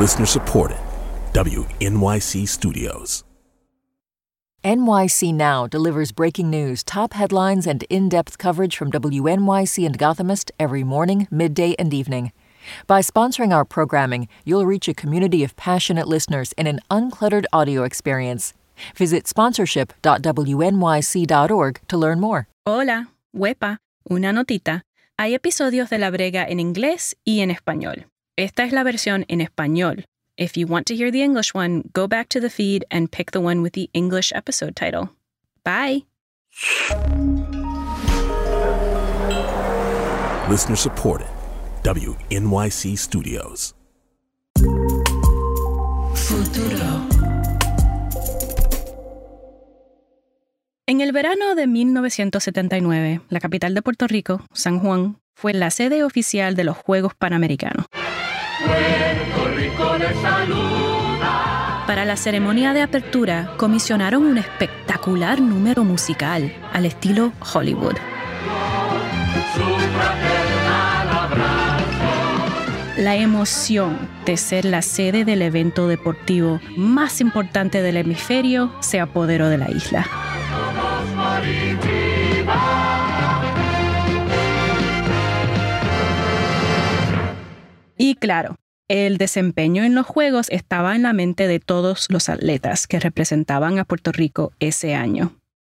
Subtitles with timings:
[0.00, 0.78] Listener supported.
[1.34, 3.22] WNYC Studios.
[4.64, 10.52] NYC Now delivers breaking news, top headlines, and in depth coverage from WNYC and Gothamist
[10.58, 12.32] every morning, midday, and evening.
[12.86, 17.84] By sponsoring our programming, you'll reach a community of passionate listeners in an uncluttered audio
[17.84, 18.54] experience.
[18.96, 22.48] Visit sponsorship.wnyc.org to learn more.
[22.66, 23.76] Hola, huepa,
[24.10, 24.80] una notita.
[25.18, 28.06] Hay episodios de La Brega en inglés y en español.
[28.40, 30.06] Esta es la versión en español.
[30.38, 33.32] If you want to hear the English one, go back to the feed and pick
[33.32, 35.10] the one with the English episode title.
[35.62, 36.06] Bye.
[40.48, 41.26] Listener supported.
[41.84, 43.74] WNYC Studios.
[50.86, 56.04] En el verano de 1979, la capital de Puerto Rico, San Juan, fue la sede
[56.04, 57.84] oficial de los Juegos Panamericanos.
[61.86, 67.96] Para la ceremonia de apertura, comisionaron un espectacular número musical al estilo Hollywood.
[72.96, 79.48] La emoción de ser la sede del evento deportivo más importante del hemisferio se apoderó
[79.48, 80.06] de la isla.
[88.10, 88.56] Y claro,
[88.88, 93.78] el desempeño en los Juegos estaba en la mente de todos los atletas que representaban
[93.78, 95.36] a Puerto Rico ese año.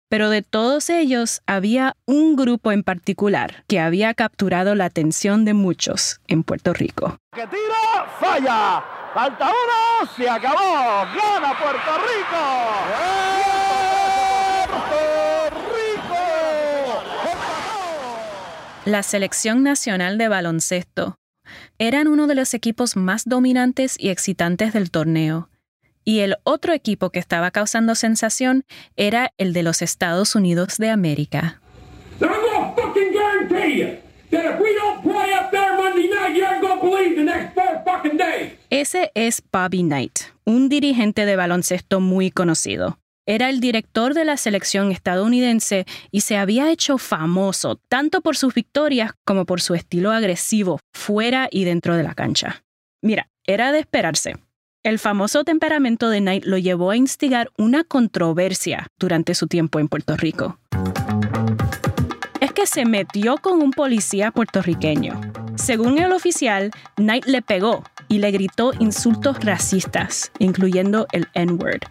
[0.09, 5.53] Pero de todos ellos había un grupo en particular que había capturado la atención de
[5.53, 7.19] muchos en Puerto Rico.
[7.35, 8.83] que tira, falla.
[9.13, 11.05] Falta uno, se acabó.
[11.15, 12.45] Gana Puerto Rico.
[14.71, 16.17] Puerto Rico.
[18.87, 21.19] La selección nacional de baloncesto
[21.79, 25.49] eran uno de los equipos más dominantes y excitantes del torneo.
[26.05, 28.65] Y el otro equipo que estaba causando sensación
[28.97, 31.61] era el de los Estados Unidos de América.
[38.71, 42.99] Ese es Bobby Knight, un dirigente de baloncesto muy conocido.
[43.25, 48.53] Era el director de la selección estadounidense y se había hecho famoso tanto por sus
[48.53, 52.65] victorias como por su estilo agresivo fuera y dentro de la cancha.
[53.01, 54.35] Mira, era de esperarse.
[54.83, 59.87] El famoso temperamento de Knight lo llevó a instigar una controversia durante su tiempo en
[59.87, 60.59] Puerto Rico.
[62.41, 65.21] Es que se metió con un policía puertorriqueño.
[65.55, 71.83] Según el oficial, Knight le pegó y le gritó insultos racistas, incluyendo el N-word.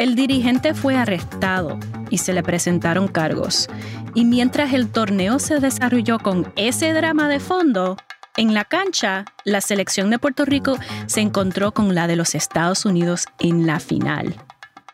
[0.00, 1.78] El dirigente fue arrestado
[2.08, 3.68] y se le presentaron cargos.
[4.14, 7.98] Y mientras el torneo se desarrolló con ese drama de fondo,
[8.38, 12.86] en la cancha, la selección de Puerto Rico se encontró con la de los Estados
[12.86, 14.36] Unidos en la final,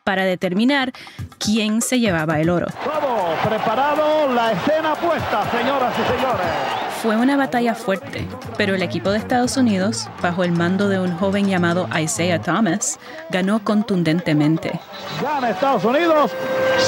[0.03, 0.91] para determinar
[1.39, 2.67] quién se llevaba el oro.
[2.85, 6.76] Vamos, preparado, la escena puesta, señoras y señores.
[7.03, 8.27] Fue una batalla fuerte,
[8.57, 12.99] pero el equipo de Estados Unidos, bajo el mando de un joven llamado Isaiah Thomas,
[13.31, 14.81] ganó contundentemente.
[15.23, 16.33] Gana Estados Unidos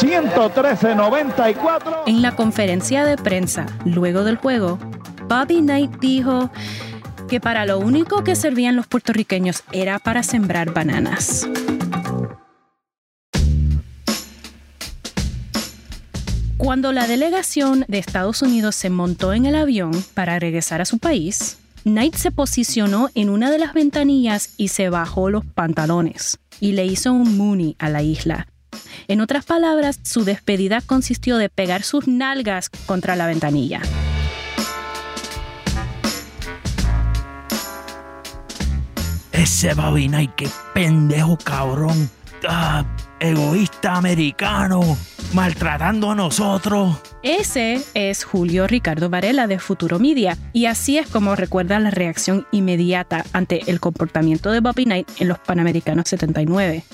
[0.00, 2.02] 113-94.
[2.06, 4.78] En la conferencia de prensa luego del juego,
[5.28, 6.50] Bobby Knight dijo
[7.28, 11.46] que para lo único que servían los puertorriqueños era para sembrar bananas.
[16.58, 20.98] Cuando la delegación de Estados Unidos se montó en el avión para regresar a su
[20.98, 26.72] país, Knight se posicionó en una de las ventanillas y se bajó los pantalones y
[26.72, 28.48] le hizo un mooney a la isla.
[29.06, 33.80] En otras palabras, su despedida consistió de pegar sus nalgas contra la ventanilla.
[39.30, 42.10] Ese Bobby Knight, qué pendejo cabrón.
[43.21, 44.97] Egoísta americano,
[45.32, 46.99] maltratando a nosotros.
[47.22, 52.46] Ese es Julio Ricardo Varela de Futuro Media, y así es como recuerda la reacción
[52.52, 56.85] inmediata ante el comportamiento de Bobby Knight en los Panamericanos 79.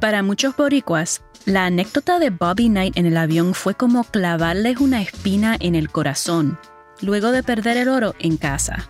[0.00, 5.02] Para muchos boricuas, la anécdota de Bobby Knight en el avión fue como clavarles una
[5.02, 6.58] espina en el corazón,
[7.00, 8.88] luego de perder el oro en casa.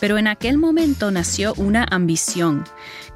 [0.00, 2.64] Pero en aquel momento nació una ambición,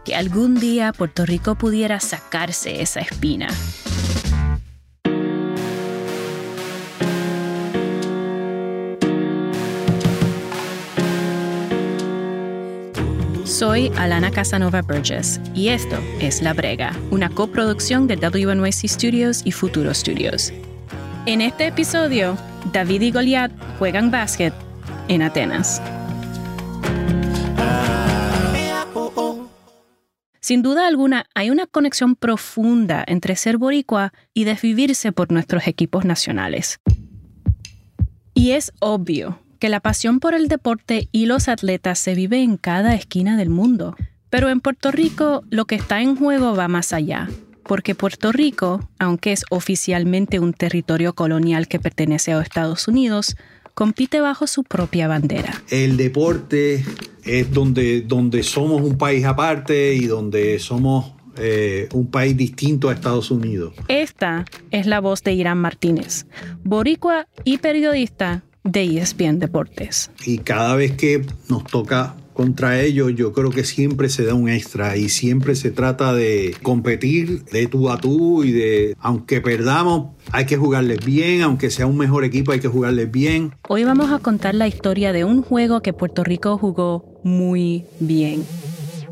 [0.05, 3.49] que algún día Puerto Rico pudiera sacarse esa espina.
[13.45, 19.53] Soy Alana Casanova Burgess y esto es La Brega, una coproducción de WNYC Studios y
[19.53, 20.53] Futuro Studios.
[21.27, 22.37] En este episodio,
[22.73, 24.53] David y Goliath juegan básquet
[25.09, 25.81] en Atenas.
[30.45, 36.05] Sin duda alguna, hay una conexión profunda entre ser boricua y desvivirse por nuestros equipos
[36.05, 36.81] nacionales.
[38.35, 42.59] Y es obvio que la pasión por el deporte y los atletas se vive en
[42.59, 43.97] cada esquina del mundo.
[44.29, 47.31] Pero en Puerto Rico lo que está en juego va más allá,
[47.63, 53.35] porque Puerto Rico, aunque es oficialmente un territorio colonial que pertenece a Estados Unidos,
[53.75, 55.63] compite bajo su propia bandera.
[55.71, 56.85] El deporte
[57.25, 62.93] es donde, donde somos un país aparte y donde somos eh, un país distinto a
[62.93, 63.75] Estados Unidos.
[63.89, 66.27] Esta es la voz de Irán Martínez,
[66.63, 70.11] boricua y periodista de ESPN Deportes.
[70.25, 74.49] Y cada vez que nos toca contra ellos, yo creo que siempre se da un
[74.49, 80.11] extra y siempre se trata de competir de tú a tú y de, aunque perdamos,
[80.33, 83.55] hay que jugarles bien, aunque sea un mejor equipo, hay que jugarles bien.
[83.69, 88.45] Hoy vamos a contar la historia de un juego que Puerto Rico jugó muy bien.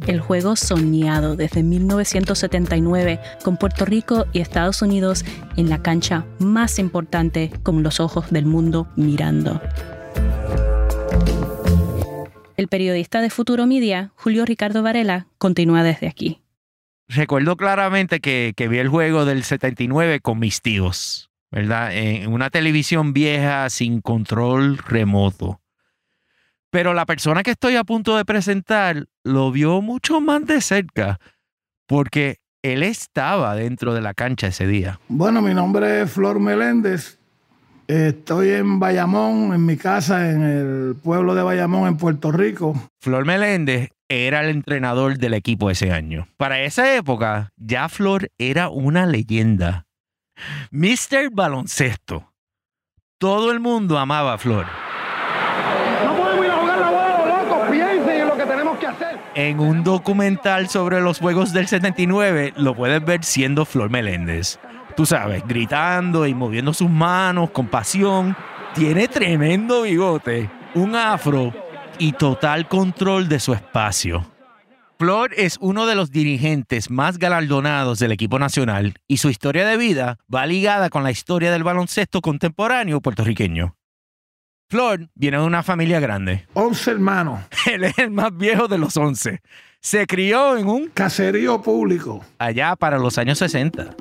[0.07, 5.25] El juego soñado desde 1979 con Puerto Rico y Estados Unidos
[5.57, 9.61] en la cancha más importante con los ojos del mundo mirando.
[12.57, 16.43] El periodista de Futuro Media, Julio Ricardo Varela, continúa desde aquí.
[17.09, 21.95] Recuerdo claramente que, que vi el juego del 79 con mis tíos, ¿verdad?
[21.95, 25.61] En una televisión vieja sin control remoto.
[26.71, 31.19] Pero la persona que estoy a punto de presentar lo vio mucho más de cerca,
[31.87, 34.99] porque él estaba dentro de la cancha ese día.
[35.09, 37.19] Bueno, mi nombre es Flor Meléndez.
[37.93, 42.75] Estoy en Bayamón, en mi casa, en el pueblo de Bayamón, en Puerto Rico.
[43.03, 46.27] Flor Meléndez era el entrenador del equipo ese año.
[46.39, 49.85] Para esa época, ya Flor era una leyenda.
[50.71, 51.33] Mr.
[51.33, 52.33] Baloncesto.
[53.19, 54.65] Todo el mundo amaba a Flor.
[56.03, 57.71] No podemos ir a jugar la bola, locos.
[57.71, 59.19] Piensen en lo que tenemos que hacer.
[59.35, 64.59] En un documental sobre los Juegos del 79 lo puedes ver siendo Flor Meléndez.
[64.97, 68.37] Tú sabes, gritando y moviendo sus manos con pasión.
[68.75, 71.53] Tiene tremendo bigote, un afro
[71.99, 74.27] y total control de su espacio.
[74.99, 79.77] Flor es uno de los dirigentes más galardonados del equipo nacional y su historia de
[79.77, 83.75] vida va ligada con la historia del baloncesto contemporáneo puertorriqueño.
[84.69, 86.47] Flor viene de una familia grande.
[86.55, 89.41] 11 hermanos, Él es el más viejo de los 11.
[89.81, 92.25] Se crió en un caserío público.
[92.39, 93.97] allá para los años 60.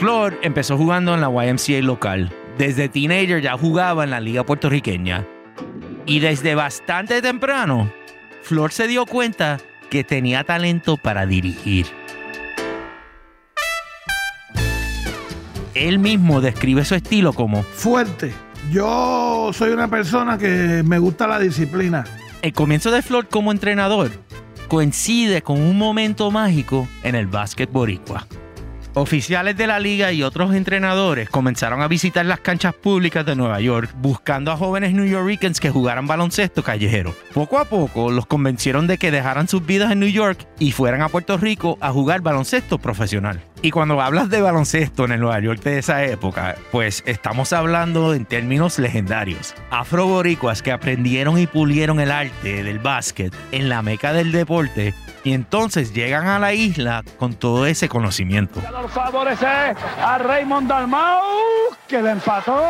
[0.00, 2.32] Flor empezó jugando en la YMCA local.
[2.56, 5.26] Desde teenager ya jugaba en la liga puertorriqueña.
[6.06, 7.92] Y desde bastante temprano,
[8.40, 9.58] Flor se dio cuenta
[9.90, 11.84] que tenía talento para dirigir.
[15.74, 18.32] Él mismo describe su estilo como Fuerte.
[18.70, 22.04] Yo soy una persona que me gusta la disciplina.
[22.40, 24.10] el comienzo de Flor como entrenador
[24.68, 28.26] coincide con un momento mágico en el básquet boricua.
[28.94, 33.60] Oficiales de la liga y otros entrenadores comenzaron a visitar las canchas públicas de Nueva
[33.60, 37.14] York buscando a jóvenes New Yorkers que jugaran baloncesto callejero.
[37.32, 41.02] Poco a poco los convencieron de que dejaran sus vidas en New York y fueran
[41.02, 43.40] a Puerto Rico a jugar baloncesto profesional.
[43.62, 48.14] Y cuando hablas de baloncesto en el Nueva York de esa época, pues estamos hablando
[48.14, 49.54] en términos legendarios.
[49.70, 55.34] Afroboricuas que aprendieron y pulieron el arte del básquet en la meca del deporte y
[55.34, 58.62] entonces llegan a la isla con todo ese conocimiento.
[58.88, 61.20] Favorece a Raymond Dalmau,
[61.86, 62.62] que le empató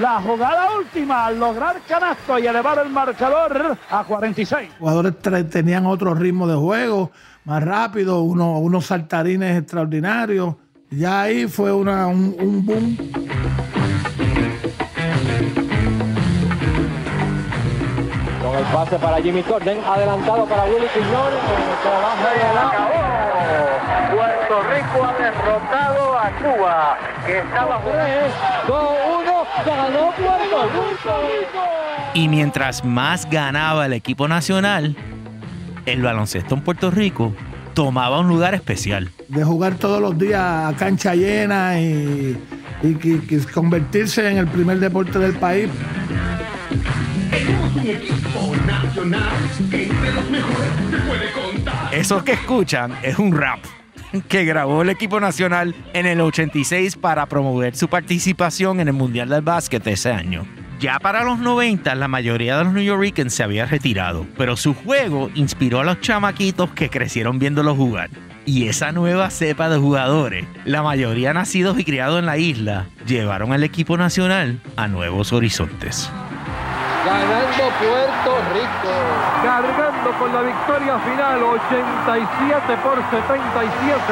[0.00, 4.68] la jugada última al lograr canasto y elevar el marcador a 46.
[4.68, 7.10] Los jugadores tenían otro ritmo de juego,
[7.44, 10.54] más rápido, uno- unos saltarines extraordinarios.
[10.90, 12.96] Ya ahí fue una- un, un boom.
[18.42, 21.32] Con el pase para Jimmy Corden, adelantado para Willy Quiñón,
[21.82, 22.02] con.
[24.12, 28.10] Puerto Rico ha derrotado a Cuba, que estaba jugando.
[28.66, 31.62] 2-1, ganó Puerto Rico.
[32.14, 34.96] Y mientras más ganaba el equipo nacional,
[35.86, 37.34] el baloncesto en Puerto Rico
[37.74, 39.10] tomaba un lugar especial.
[39.28, 42.38] de jugar todos los días a cancha llena y,
[43.54, 45.70] convertirse en el primer deporte del país.
[51.92, 53.60] Eso que escuchan es un rap
[54.28, 59.28] que grabó el equipo nacional en el 86 para promover su participación en el Mundial
[59.28, 60.44] del Básquet ese año.
[60.82, 64.74] Ya para los 90 la mayoría de los New Yorkers se había retirado, pero su
[64.74, 68.10] juego inspiró a los chamaquitos que crecieron viéndolo jugar.
[68.46, 73.52] Y esa nueva cepa de jugadores, la mayoría nacidos y criados en la isla, llevaron
[73.52, 76.10] al equipo nacional a nuevos horizontes.
[77.06, 78.92] Ganando Puerto Rico.
[79.44, 84.02] Cargando con la victoria final, 87 por 77.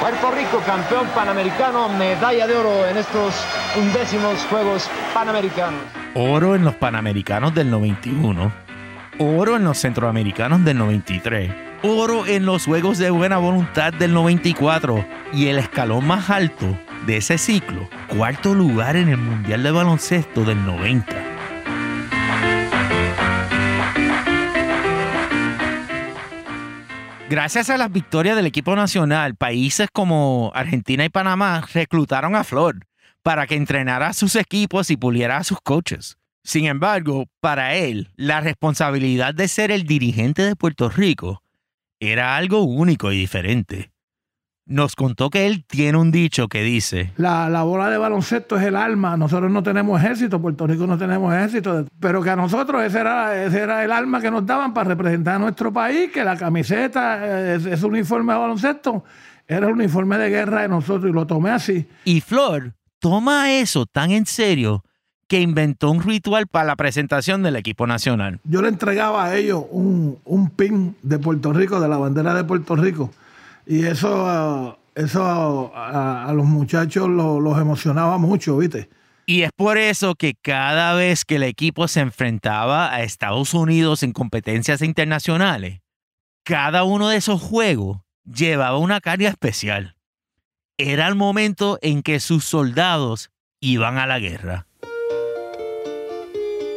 [0.00, 3.42] Puerto Rico, campeón panamericano, medalla de oro en estos
[3.74, 5.99] undécimos Juegos Panamericanos.
[6.14, 8.52] Oro en los Panamericanos del 91.
[9.18, 11.52] Oro en los Centroamericanos del 93.
[11.84, 15.06] Oro en los Juegos de Buena Voluntad del 94.
[15.32, 16.76] Y el escalón más alto
[17.06, 21.16] de ese ciclo, cuarto lugar en el Mundial de Baloncesto del 90.
[27.28, 32.89] Gracias a las victorias del equipo nacional, países como Argentina y Panamá reclutaron a Flor
[33.22, 36.16] para que entrenara a sus equipos y puliera a sus coaches.
[36.42, 41.42] Sin embargo, para él, la responsabilidad de ser el dirigente de Puerto Rico
[42.00, 43.90] era algo único y diferente.
[44.66, 48.64] Nos contó que él tiene un dicho que dice, La, la bola de baloncesto es
[48.64, 49.16] el alma.
[49.16, 53.44] Nosotros no tenemos ejército, Puerto Rico no tenemos ejército, pero que a nosotros ese era,
[53.44, 57.26] ese era el alma que nos daban para representar a nuestro país, que la camiseta,
[57.26, 59.04] eh, ese ese uniforme de baloncesto,
[59.46, 61.88] era el uniforme de guerra de nosotros y lo tomé así.
[62.04, 64.84] y Flor toma eso tan en serio
[65.26, 68.40] que inventó un ritual para la presentación del equipo nacional.
[68.44, 72.44] Yo le entregaba a ellos un, un pin de Puerto Rico, de la bandera de
[72.44, 73.12] Puerto Rico,
[73.66, 78.88] y eso, ah, eso ah, a, a los muchachos lo- los emocionaba mucho, ¿viste?
[79.26, 84.02] Y es por eso que cada vez que el equipo se enfrentaba a Estados Unidos
[84.02, 85.80] en competencias internacionales,
[86.42, 89.94] cada uno de esos juegos llevaba una carga especial.
[90.82, 94.66] Era el momento en que sus soldados iban a la guerra.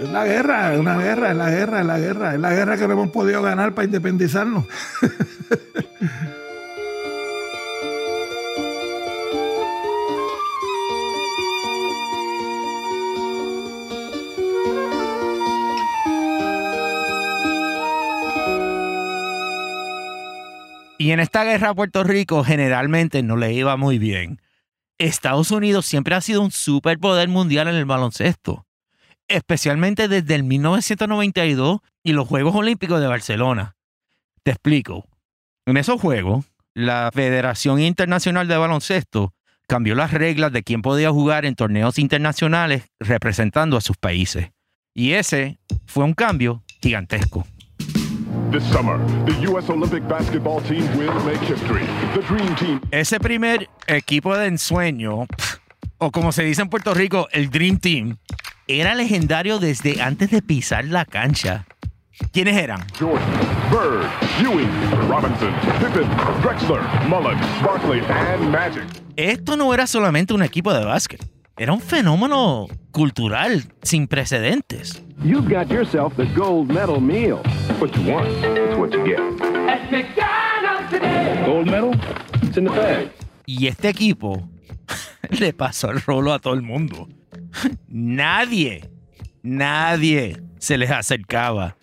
[0.01, 2.77] Es la guerra, es una guerra, es la guerra, es la guerra, es la guerra
[2.77, 4.65] que no hemos podido ganar para independizarnos.
[20.97, 24.41] Y en esta guerra Puerto Rico generalmente no le iba muy bien.
[24.97, 28.65] Estados Unidos siempre ha sido un superpoder mundial en el baloncesto,
[29.27, 33.75] especialmente desde el 1992 y los Juegos Olímpicos de Barcelona.
[34.43, 35.07] Te explico.
[35.65, 39.33] En esos juegos, la Federación Internacional de Baloncesto
[39.67, 44.51] cambió las reglas de quién podía jugar en torneos internacionales representando a sus países.
[44.93, 47.47] Y ese fue un cambio gigantesco.
[48.53, 49.67] This summer, the U.S.
[49.67, 51.87] Olympic basketball team will make history.
[52.13, 52.81] The Dream Team.
[52.91, 55.25] Ese primer equipo de ensueño,
[55.97, 58.17] o como se dice en Puerto Rico, el Dream Team,
[58.67, 61.65] era legendario desde antes de pisar la cancha.
[62.31, 62.85] ¿Quiénes eran?
[62.99, 63.23] Jordan,
[63.71, 64.07] Bird,
[64.39, 64.69] Ewing,
[65.09, 66.07] Robinson, Pippen,
[66.43, 68.83] Drexler, Mullen, Barkley, and Magic.
[69.15, 71.25] Esto no era solamente un equipo de básquet,
[71.57, 75.01] era un fenómeno cultural sin precedentes.
[75.23, 77.37] You've got yourself the gold medal meal.
[77.79, 79.19] What you want is what you get.
[79.69, 81.43] At McDonald's today.
[81.45, 81.93] Gold medal?
[82.41, 83.09] It's in the bag.
[83.45, 84.49] Y este equipo
[85.29, 87.07] le pasó el rolo a todo el mundo.
[87.87, 88.89] Nadie,
[89.43, 91.77] nadie se les acercaba.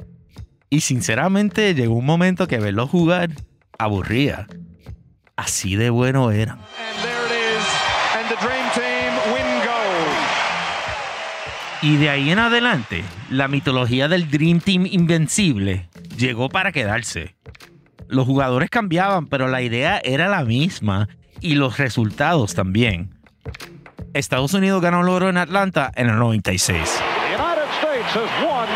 [0.69, 3.31] Y sinceramente llegó un momento que verlos jugar
[3.79, 4.49] aburría.
[5.37, 6.59] Así de bueno eran.
[6.59, 7.67] And there it is.
[8.15, 9.81] And the Dream Team win gold.
[11.83, 17.37] Y de ahí en adelante, la mitología del Dream Team Invencible llegó para quedarse.
[18.07, 21.09] Los jugadores cambiaban, pero la idea era la misma
[21.41, 23.15] y los resultados también.
[24.13, 26.77] Estados Unidos ganó el oro en Atlanta en el 96.
[26.77, 28.69] The United States has won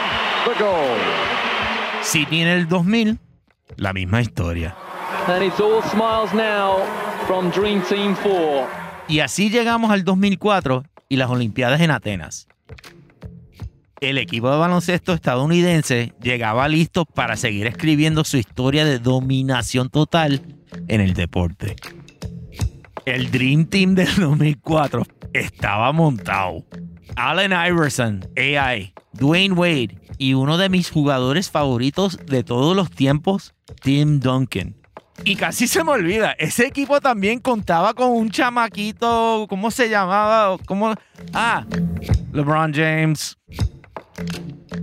[0.46, 1.00] the gold.
[2.02, 3.18] Sydney en el 2000,
[3.76, 4.74] la misma historia.
[5.28, 6.78] And it's all smiles now
[7.26, 8.66] from Dream Team 4.
[9.08, 12.48] Y así llegamos al 2004 y las Olimpiadas en Atenas.
[14.00, 20.42] El equipo de baloncesto estadounidense llegaba listo para seguir escribiendo su historia de dominación total
[20.88, 21.76] en el deporte.
[23.06, 26.64] El Dream Team del 2004 estaba montado.
[27.16, 33.54] Allen Iverson, AI, Dwayne Wade y uno de mis jugadores favoritos de todos los tiempos,
[33.82, 34.74] Tim Duncan.
[35.22, 40.56] Y casi se me olvida, ese equipo también contaba con un chamaquito, ¿cómo se llamaba?
[40.66, 40.94] ¿Cómo?
[41.32, 41.64] Ah,
[42.32, 43.38] LeBron James.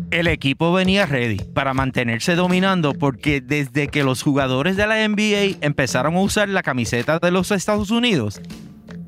[0.09, 5.57] El equipo venía ready para mantenerse dominando porque desde que los jugadores de la NBA
[5.61, 8.41] empezaron a usar la camiseta de los Estados Unidos,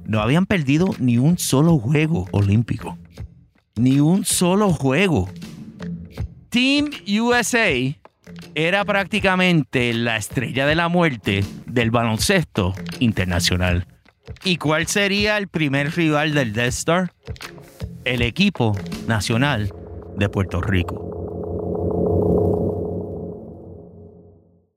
[0.06, 2.98] no habían perdido ni un solo juego olímpico.
[3.76, 5.30] Ni un solo juego.
[6.50, 7.98] Team USA
[8.56, 13.88] era prácticamente la estrella de la muerte del baloncesto internacional.
[14.44, 17.14] ¿Y cuál sería el primer rival del Death Star?
[18.06, 18.78] El equipo
[19.08, 19.74] nacional
[20.18, 21.10] de Puerto Rico.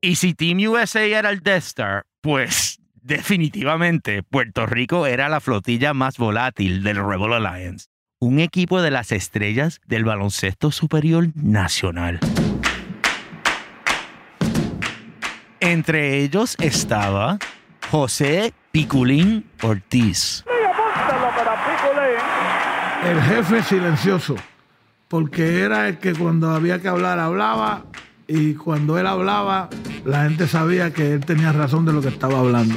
[0.00, 5.94] Y si Team USA era el Death Star, pues definitivamente Puerto Rico era la flotilla
[5.94, 7.86] más volátil del Rebel Alliance,
[8.20, 12.20] un equipo de las estrellas del baloncesto superior nacional.
[15.60, 17.38] Entre ellos estaba
[17.90, 20.44] José Piculín Ortiz.
[23.04, 24.34] El jefe silencioso,
[25.08, 27.84] porque era el que cuando había que hablar hablaba
[28.26, 29.68] y cuando él hablaba
[30.04, 32.76] la gente sabía que él tenía razón de lo que estaba hablando.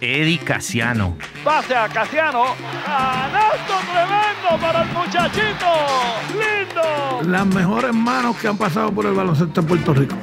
[0.00, 1.16] Eddie Casiano.
[1.44, 2.44] Pase a Casiano.
[2.84, 5.66] ¡Canasto tremendo para el muchachito!
[6.32, 7.30] ¡Lindo!
[7.30, 10.16] Las mejores manos que han pasado por el baloncesto en Puerto Rico.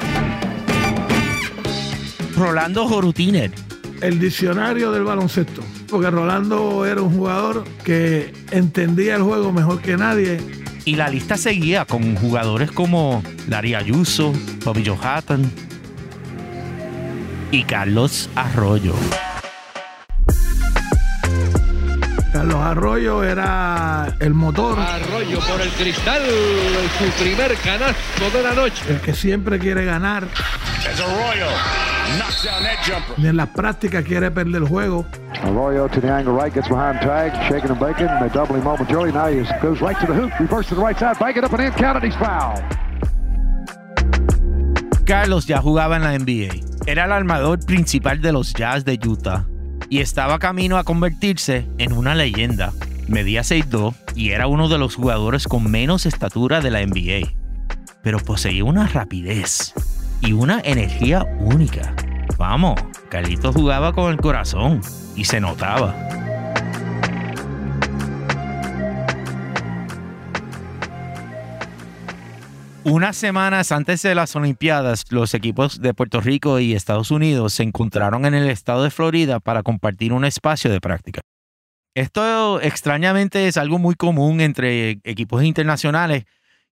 [2.38, 3.52] Rolando Jorutiner.
[4.00, 5.64] El diccionario del baloncesto.
[5.90, 10.40] Porque Rolando era un jugador que entendía el juego mejor que nadie.
[10.86, 15.52] Y la lista seguía con jugadores como Larry Ayuso, Bobby Johatton
[17.52, 18.94] y Carlos Arroyo.
[22.32, 24.80] Carlos Arroyo era el motor.
[24.80, 26.22] Arroyo por el cristal,
[27.00, 28.84] su primer canasto de la noche.
[28.88, 30.28] El que siempre quiere ganar.
[33.18, 35.06] Ni en las prácticas quiere perder el juego.
[35.44, 38.08] Arroyo to the angle right, gets behind tag, shaking and baking.
[38.22, 39.12] They double him momentarily.
[39.12, 41.54] Now he goes right to the hoop, reverse to the right side, bank it up
[41.54, 42.64] and in, count it, he's fouled.
[45.06, 46.66] Carlos ya jugaba en la NBA.
[46.86, 49.46] Era el armador principal de los Jazz de Utah
[49.90, 52.74] y estaba camino a convertirse en una leyenda.
[53.08, 57.30] Medía 6'2 y era uno de los jugadores con menos estatura de la NBA.
[58.02, 59.74] Pero poseía una rapidez
[60.22, 61.96] y una energía única.
[62.38, 64.82] Vamos, Carlitos jugaba con el corazón
[65.16, 65.96] y se notaba.
[72.84, 77.64] Unas semanas antes de las Olimpiadas, los equipos de Puerto Rico y Estados Unidos se
[77.64, 81.20] encontraron en el estado de Florida para compartir un espacio de práctica.
[81.96, 86.24] Esto extrañamente es algo muy común entre equipos internacionales,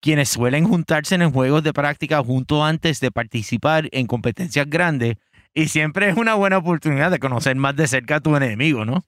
[0.02, 5.16] quienes suelen juntarse en juegos de práctica junto antes de participar en competencias grandes
[5.54, 9.04] y siempre es una buena oportunidad de conocer más de cerca a tu enemigo, ¿no?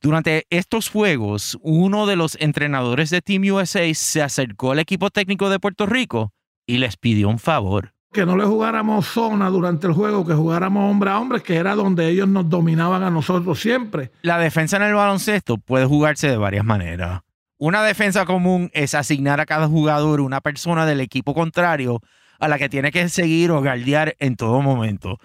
[0.00, 5.48] Durante estos juegos, uno de los entrenadores de Team USA se acercó al equipo técnico
[5.48, 6.32] de Puerto Rico
[6.66, 7.92] y les pidió un favor.
[8.12, 11.76] Que no le jugáramos zona durante el juego, que jugáramos hombre a hombre, que era
[11.76, 14.10] donde ellos nos dominaban a nosotros siempre.
[14.22, 17.22] La defensa en el baloncesto puede jugarse de varias maneras.
[17.64, 22.00] Una defensa común es asignar a cada jugador una persona del equipo contrario
[22.40, 25.20] a la que tiene que seguir o guardiar en todo momento.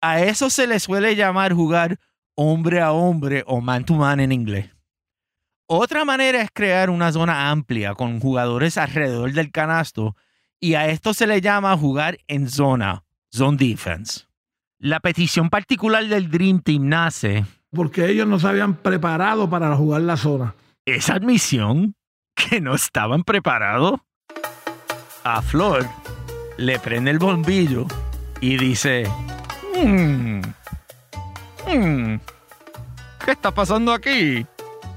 [0.00, 2.00] A eso se le suele llamar jugar
[2.34, 4.68] hombre a hombre o man to man en inglés.
[5.68, 10.16] Otra manera es crear una zona amplia con jugadores alrededor del canasto
[10.58, 14.22] y a esto se le llama jugar en zona, zone defense.
[14.80, 20.00] La petición particular del Dream Team nace porque ellos no se habían preparado para jugar
[20.00, 20.52] la zona.
[20.86, 21.96] ¿Esa admisión?
[22.36, 23.98] ¿Que no estaban preparados?
[25.24, 25.84] A Flor
[26.58, 27.86] le prende el bombillo
[28.40, 29.02] y dice,
[29.74, 30.40] "Hmm,
[31.66, 32.16] hmm,
[33.24, 34.46] ¿qué está pasando aquí?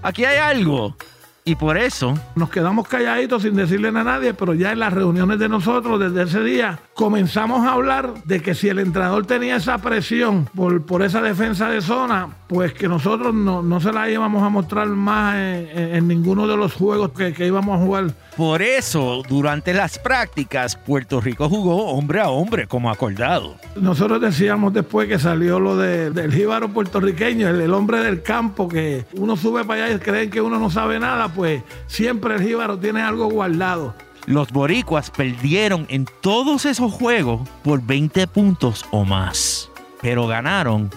[0.04, 0.96] Aquí hay algo.
[1.44, 5.40] Y por eso nos quedamos calladitos sin decirle a nadie, pero ya en las reuniones
[5.40, 9.78] de nosotros desde ese día comenzamos a hablar de que si el entrenador tenía esa
[9.78, 14.44] presión por, por esa defensa de zona, pues que nosotros no, no se la íbamos
[14.44, 18.08] a mostrar más en, en- en ninguno de los juegos que, que íbamos a jugar.
[18.36, 23.56] Por eso, durante las prácticas, Puerto Rico jugó hombre a hombre como acordado.
[23.80, 28.68] Nosotros decíamos después que salió lo de- del jíbaro puertorriqueño, el, el hombre del campo,
[28.68, 32.42] que uno sube para allá y creen que uno no sabe nada, pues siempre el
[32.44, 33.96] jíbaro tiene algo guardado.
[34.26, 39.70] Los boricuas perdieron en todos esos juegos por 20 puntos o más,
[40.02, 40.90] pero ganaron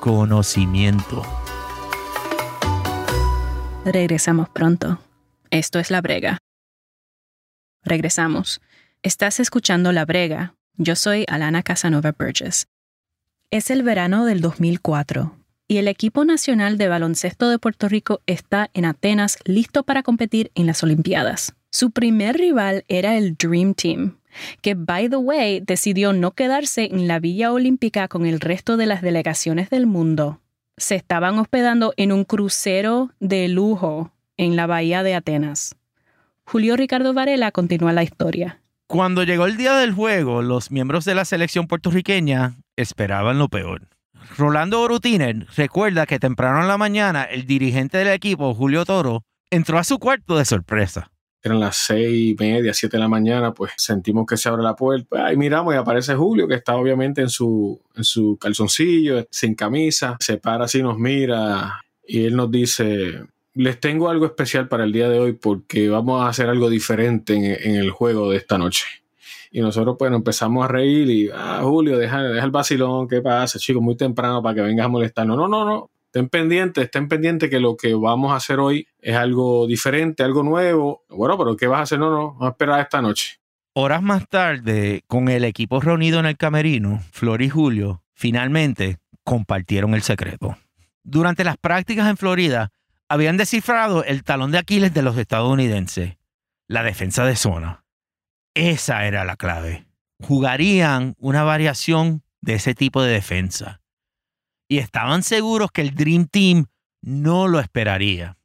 [0.00, 1.22] conocimiento.
[3.84, 4.98] Regresamos pronto.
[5.50, 6.38] Esto es La Brega.
[7.84, 8.60] Regresamos.
[9.02, 10.54] Estás escuchando La Brega.
[10.76, 12.66] Yo soy Alana Casanova Burgess.
[13.50, 15.36] Es el verano del 2004
[15.68, 20.50] y el equipo nacional de baloncesto de Puerto Rico está en Atenas listo para competir
[20.54, 21.54] en las Olimpiadas.
[21.78, 24.16] Su primer rival era el Dream Team,
[24.62, 28.86] que, by the way, decidió no quedarse en la Villa Olímpica con el resto de
[28.86, 30.40] las delegaciones del mundo.
[30.78, 35.76] Se estaban hospedando en un crucero de lujo en la bahía de Atenas.
[36.44, 38.62] Julio Ricardo Varela continúa la historia.
[38.86, 43.90] Cuando llegó el día del juego, los miembros de la selección puertorriqueña esperaban lo peor.
[44.38, 49.76] Rolando Orutiner recuerda que temprano en la mañana el dirigente del equipo, Julio Toro, entró
[49.78, 51.10] a su cuarto de sorpresa.
[51.48, 54.74] Eran las seis y media, siete de la mañana, pues sentimos que se abre la
[54.74, 55.26] puerta.
[55.26, 60.16] Ahí miramos y aparece Julio, que está obviamente en su, en su calzoncillo, sin camisa,
[60.20, 64.92] se para así, nos mira y él nos dice, les tengo algo especial para el
[64.92, 68.84] día de hoy porque vamos a hacer algo diferente en, el juego de esta noche.
[69.50, 73.58] Y nosotros pues empezamos a reír y, ah, Julio, deja, deja el vacilón, ¿qué pasa,
[73.58, 73.82] chicos?
[73.82, 75.36] Muy temprano para que vengas a molestarnos.
[75.36, 79.14] No, no, no, estén pendientes, estén pendientes que lo que vamos a hacer hoy es
[79.14, 81.04] algo diferente, algo nuevo.
[81.10, 81.98] Bueno, pero ¿qué vas a hacer?
[81.98, 83.38] No, no, vamos a esperar esta noche.
[83.74, 89.92] Horas más tarde, con el equipo reunido en el camerino, Flor y Julio finalmente compartieron
[89.92, 90.56] el secreto.
[91.04, 92.72] Durante las prácticas en Florida,
[93.10, 96.16] habían descifrado el talón de Aquiles de los estadounidenses,
[96.66, 97.84] la defensa de zona.
[98.54, 99.86] Esa era la clave.
[100.22, 103.82] Jugarían una variación de ese tipo de defensa.
[104.68, 106.66] Y estaban seguros que el Dream Team
[107.02, 108.36] no lo esperaría.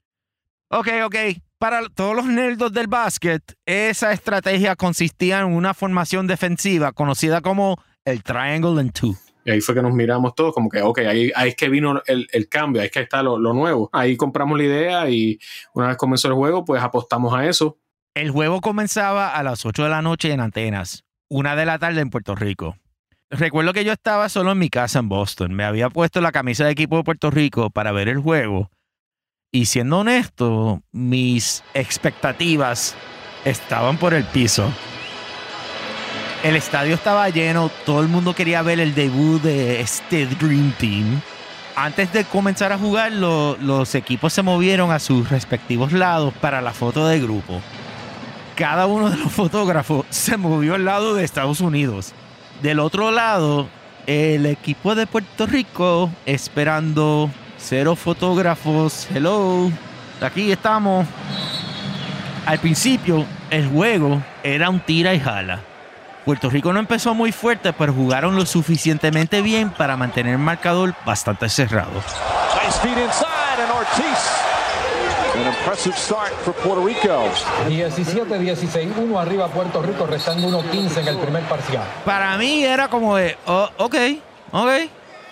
[0.70, 1.16] Ok, ok.
[1.58, 7.78] Para todos los nerdos del básquet, esa estrategia consistía en una formación defensiva conocida como
[8.06, 9.16] el Triangle and Two.
[9.44, 12.02] Y ahí fue que nos miramos todos, como que, ok, ahí, ahí es que vino
[12.06, 13.90] el, el, cambio, ahí es que está lo, lo, nuevo.
[13.92, 15.40] Ahí compramos la idea y
[15.74, 17.78] una vez comenzó el juego, pues apostamos a eso.
[18.14, 22.02] El juego comenzaba a las 8 de la noche en Antenas, una de la tarde
[22.02, 22.76] en Puerto Rico.
[23.34, 25.54] Recuerdo que yo estaba solo en mi casa en Boston.
[25.54, 28.70] Me había puesto la camisa de equipo de Puerto Rico para ver el juego.
[29.54, 32.94] Y siendo honesto, mis expectativas
[33.46, 34.70] estaban por el piso.
[36.44, 41.22] El estadio estaba lleno, todo el mundo quería ver el debut de este Dream Team.
[41.78, 46.74] Antes de comenzar a jugar, los equipos se movieron a sus respectivos lados para la
[46.74, 47.62] foto de grupo.
[48.56, 52.14] Cada uno de los fotógrafos se movió al lado de Estados Unidos.
[52.62, 53.68] Del otro lado,
[54.06, 59.08] el equipo de Puerto Rico esperando cero fotógrafos.
[59.14, 59.72] Hello,
[60.22, 61.08] aquí estamos.
[62.46, 65.62] Al principio, el juego era un tira y jala
[66.26, 70.94] Puerto Rico no empezó muy fuerte, pero jugaron lo suficientemente bien para mantener el marcador
[71.04, 72.04] bastante cerrado.
[77.68, 81.84] 17-16, 1 arriba Puerto Rico, restando 1-15 en el primer parcial.
[82.06, 83.96] Para mí era como de, oh, ok,
[84.52, 84.70] ok,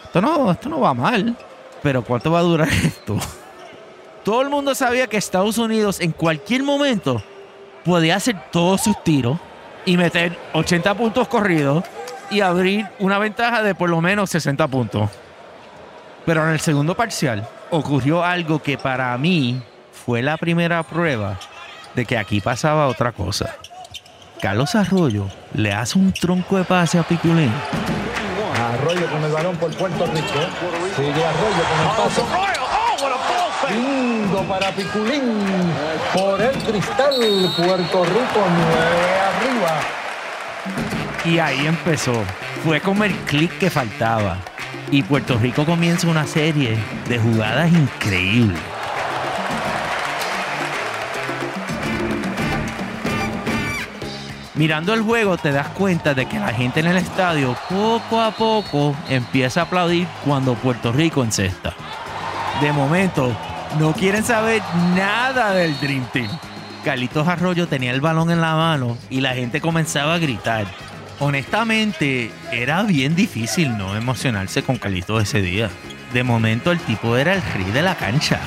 [0.04, 1.36] esto no, esto no va mal,
[1.82, 3.18] pero ¿cuánto va a durar esto?
[4.24, 7.24] Todo el mundo sabía que Estados Unidos en cualquier momento
[7.84, 9.39] podía hacer todos sus tiros
[9.86, 11.84] y meter 80 puntos corridos
[12.30, 15.10] y abrir una ventaja de por lo menos 60 puntos.
[16.26, 19.62] Pero en el segundo parcial ocurrió algo que para mí
[20.10, 21.38] fue la primera prueba
[21.93, 23.58] de que aquí pasaba otra cosa.
[24.41, 27.52] Carlos Arroyo le hace un tronco de pase a Piculín.
[28.74, 30.39] Arroyo con el balón por Puerto Rico.
[30.95, 32.24] Sigue Arroyo con el pase.
[33.72, 35.43] Lindo para Piculín.
[36.12, 39.80] Por el cristal, Puerto Rico 9 arriba.
[41.24, 42.24] Y ahí empezó.
[42.63, 44.38] Fue como el clic que faltaba.
[44.89, 48.79] Y Puerto Rico comienza una serie de jugadas increíbles.
[54.60, 58.32] Mirando el juego te das cuenta de que la gente en el estadio poco a
[58.32, 61.74] poco empieza a aplaudir cuando Puerto Rico encesta.
[62.62, 63.34] De momento,
[63.80, 64.62] no quieren saber
[64.98, 66.28] nada del Dream Team.
[66.84, 70.67] Carlitos Arroyo tenía el balón en la mano y la gente comenzaba a gritar.
[71.22, 75.69] Honestamente, era bien difícil no emocionarse con Carlitos ese día.
[76.12, 78.41] De momento el tipo era el rey de la cancha.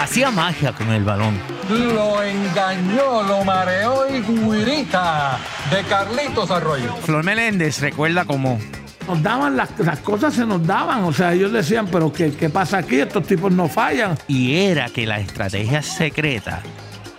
[0.00, 1.59] Hacía magia con el balón.
[1.70, 5.38] Lo engañó, lo mareó y guirita
[5.70, 6.96] de Carlitos Arroyo.
[6.96, 8.58] Flor Meléndez recuerda cómo
[9.06, 11.04] nos daban las, cosas, se nos daban.
[11.04, 12.98] O sea, ellos decían, pero ¿qué, ¿qué pasa aquí?
[12.98, 14.18] Estos tipos no fallan.
[14.26, 16.60] Y era que la estrategia secreta,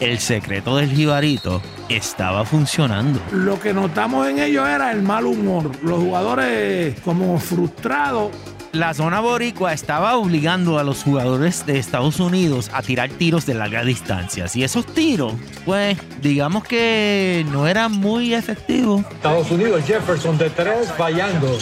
[0.01, 3.21] el secreto del jibarito, estaba funcionando.
[3.31, 5.71] Lo que notamos en ellos era el mal humor.
[5.81, 8.31] Los jugadores como frustrados
[8.71, 13.53] la zona boricua estaba obligando a los jugadores de Estados Unidos a tirar tiros de
[13.53, 14.45] larga distancia.
[14.53, 15.33] Y esos tiros,
[15.65, 19.03] pues, digamos que no eran muy efectivos.
[19.11, 21.57] Estados Unidos, Jefferson de tres, fallando.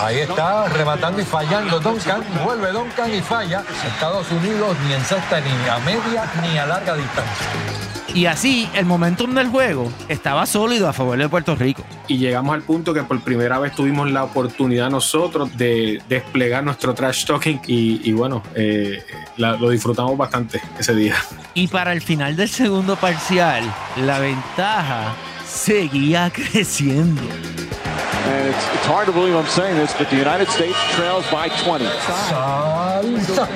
[0.00, 2.22] Ahí está, rematando y fallando Duncan.
[2.44, 3.64] Vuelve Duncan y falla.
[3.86, 7.91] Estados Unidos ni en sexta, ni a media, ni a larga distancia.
[8.14, 11.82] Y así, el momentum del juego estaba sólido a favor de Puerto Rico.
[12.08, 16.92] Y llegamos al punto que por primera vez tuvimos la oportunidad nosotros de desplegar nuestro
[16.92, 19.02] trash talking y, bueno, eh,
[19.36, 21.16] lo disfrutamos bastante ese día.
[21.54, 23.64] Y para el final del segundo parcial,
[23.96, 25.14] la ventaja
[25.46, 27.22] seguía creciendo.
[27.22, 31.48] And it's, it's hard to believe I'm saying this, but the United States trails by
[31.64, 31.84] 20.
[31.84, 33.48] Salsa.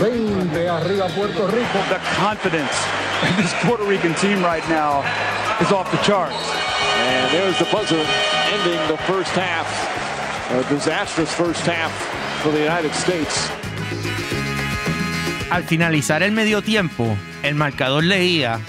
[0.00, 1.78] 20 arriba Puerto Rico.
[1.88, 2.74] The confidence
[3.28, 5.00] in this Puerto Rican team right now
[5.60, 6.36] is off the charts.
[6.96, 8.04] And there's the buzzer
[8.52, 9.68] ending the first half.
[10.50, 11.92] A disastrous first half
[12.42, 13.50] for the United States.
[15.50, 18.60] Al finalizar el medio tiempo, el marcador leía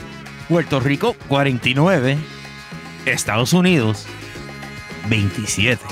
[0.48, 2.18] Puerto Rico 49,
[3.06, 4.06] Estados Unidos
[5.10, 5.91] 27.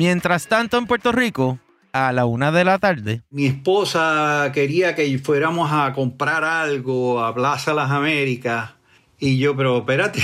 [0.00, 1.58] Mientras tanto en Puerto Rico,
[1.92, 7.34] a la una de la tarde, Mi esposa quería que fuéramos a comprar algo a
[7.34, 8.70] Plaza Las Américas.
[9.18, 10.22] Y yo, pero espérate.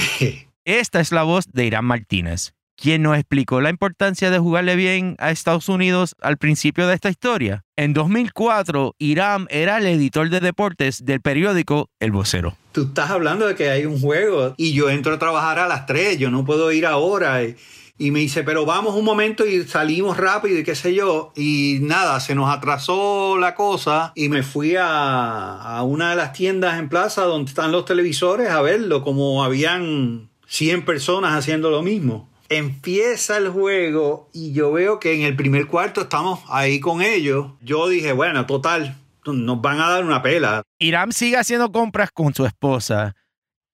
[0.64, 5.14] esta es la voz de Irán Martínez, quien nos explicó la importancia de jugarle bien
[5.18, 7.62] a Estados Unidos al principio de esta historia.
[7.76, 12.56] En 2004, Irán era el editor de deportes del periódico El Vocero.
[12.72, 15.84] Tú estás hablando de que hay un juego y yo entro a trabajar a las
[15.84, 17.44] 3, yo no puedo ir ahora.
[17.44, 17.56] Y,
[17.98, 21.32] y me dice, pero vamos un momento y salimos rápido y qué sé yo.
[21.34, 26.78] Y nada, se nos atrasó la cosa y me fui a, una de las tiendas
[26.78, 32.28] en plaza donde están los televisores a verlo, como habían 100 personas haciendo lo mismo.
[32.48, 37.52] Empieza el juego y yo veo que en el primer cuarto estamos ahí con ellos.
[37.62, 40.62] Yo dije, bueno, total, nos van a dar una pela.
[40.78, 43.16] Irán sigue haciendo compras con su esposa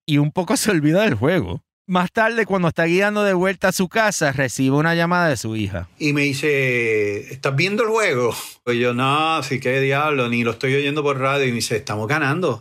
[0.07, 1.63] y un poco se olvida del juego.
[1.89, 5.57] Más tarde, cuando está guiando de vuelta a su casa, recibe una llamada de su
[5.57, 5.89] hija.
[5.99, 8.33] Y me dice, ¿estás viendo el juego?
[8.63, 11.45] Pues yo, no, sí que diablo, ni lo estoy oyendo por radio.
[11.45, 12.61] Y me dice, estamos ganando.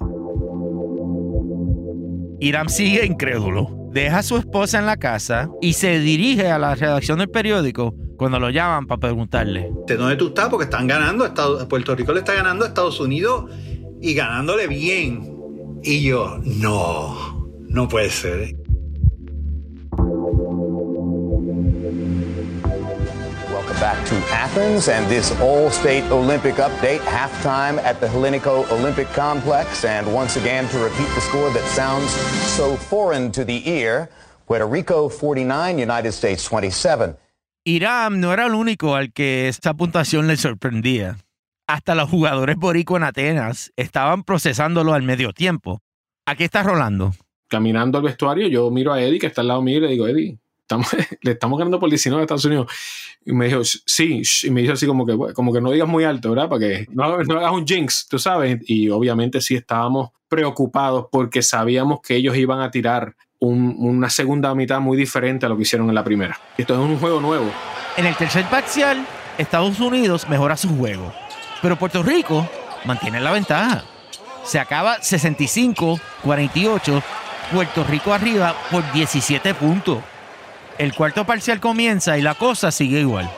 [2.40, 3.68] Irán sigue incrédulo.
[3.92, 7.94] Deja a su esposa en la casa y se dirige a la redacción del periódico
[8.18, 9.70] cuando lo llaman para preguntarle.
[9.86, 10.50] ¿De dónde tú estás?
[10.50, 11.26] Porque están ganando.
[11.26, 13.52] Estados- Puerto Rico le está ganando a Estados Unidos
[14.02, 15.32] y ganándole bien.
[15.84, 18.56] Y yo, no, no puede ser.
[23.82, 27.00] Back to Athens and this All-State Olympic update.
[27.00, 29.84] Halftime at the Hellenico Olympic Complex.
[29.84, 32.12] And once again, to repeat the score that sounds
[32.56, 34.10] so foreign to the ear,
[34.46, 37.17] Puerto Rico 49, United States 27.
[37.65, 41.17] Irán no era el único al que esta puntuación le sorprendía.
[41.67, 45.82] Hasta los jugadores boricua en Atenas estaban procesándolo al medio tiempo.
[46.28, 47.13] Aquí está Rolando.
[47.48, 50.08] Caminando al vestuario, yo miro a Eddie que está al lado mío y le digo,
[50.08, 50.38] Eddie,
[50.72, 50.88] estamos,
[51.22, 52.72] le estamos ganando por 19 a Estados Unidos.
[53.26, 55.72] Y me dijo, sí, shh", y me dijo así como que, "Bueno, como que no
[55.72, 56.50] digas muy alto, ¿verdad?
[56.50, 58.60] Para que no, no hagas un jinx, tú sabes.
[58.66, 64.54] Y obviamente sí estábamos preocupados porque sabíamos que ellos iban a tirar un- una segunda
[64.56, 66.40] mitad muy diferente a lo que hicieron en la primera.
[66.58, 67.50] Esto es un juego nuevo.
[67.98, 69.06] En el tercer parcial,
[69.38, 71.12] Estados Unidos mejora su juego,
[71.62, 72.48] pero Puerto Rico
[72.86, 73.84] mantiene la ventaja.
[74.44, 77.02] Se acaba 65-48,
[77.52, 80.00] Puerto Rico arriba por 17 puntos.
[80.82, 83.30] El cuarto parcial comienza y la cosa sigue igual.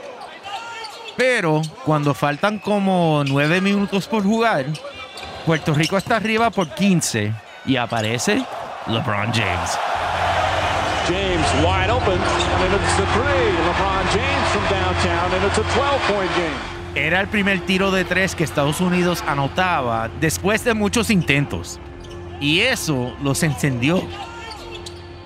[1.17, 4.67] Pero cuando faltan como 9 minutos por jugar,
[5.45, 7.33] Puerto Rico está arriba por 15
[7.65, 8.45] y aparece
[8.87, 9.77] LeBron James.
[11.05, 13.51] James wide open, and it's the three.
[13.67, 16.95] LeBron James from downtown, and it's a 12-point game.
[16.95, 21.77] Era el primer tiro de tres que Estados Unidos anotaba después de muchos intentos.
[22.39, 24.01] Y eso los encendió.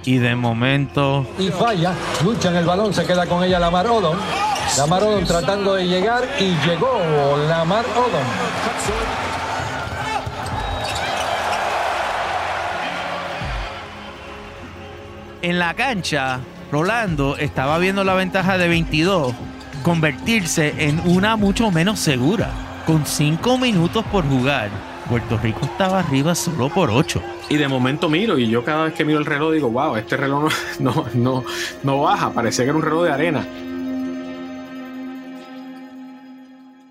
[0.08, 1.94] Y de momento, Y falla.
[2.24, 4.16] Luchan el balón, se queda con ella Lamar Odom.
[4.78, 8.24] Lamar Odom tratando de llegar y llegó Lamar Odom.
[15.42, 16.40] en la cancha,
[16.72, 19.34] Rolando estaba viendo la ventaja de 22
[19.84, 22.50] convertirse en una mucho menos segura.
[22.86, 24.70] Con 5 minutos por jugar,
[25.08, 27.22] Puerto Rico estaba arriba solo por 8.
[27.50, 30.18] Y de momento miro y yo cada vez que miro el reloj digo, wow, este
[30.18, 31.44] reloj no, no, no,
[31.84, 33.48] no baja, parecía que era un reloj de arena.